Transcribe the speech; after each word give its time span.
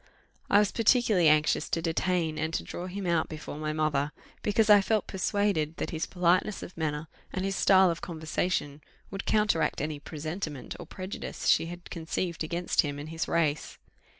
I 0.49 0.57
was 0.57 0.71
particularly 0.71 1.29
anxious 1.29 1.69
to 1.69 1.79
detain, 1.79 2.39
and 2.39 2.51
to 2.55 2.63
draw 2.63 2.87
him 2.87 3.05
out 3.05 3.29
before 3.29 3.59
my 3.59 3.71
mother, 3.71 4.11
because 4.41 4.67
I 4.67 4.81
felt 4.81 5.05
persuaded 5.05 5.77
that 5.77 5.91
his 5.91 6.07
politeness 6.07 6.63
of 6.63 6.75
manner, 6.75 7.07
and 7.31 7.45
his 7.45 7.55
style 7.55 7.91
of 7.91 8.01
conversation, 8.01 8.81
would 9.11 9.25
counteract 9.27 9.79
any 9.79 9.99
presentiment 9.99 10.75
or 10.79 10.87
prejudice 10.87 11.45
she 11.45 11.67
had 11.67 11.87
conceived 11.91 12.43
against 12.43 12.81
him 12.81 12.97
and 12.97 13.09
his 13.09 13.27
race. 13.27 13.77